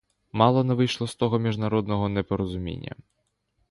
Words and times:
Мало 0.31 0.63
не 0.63 0.73
вийшло 0.73 1.07
з 1.07 1.15
того 1.15 1.39
міжнародного 1.39 2.09
непорозуміння. 2.09 2.95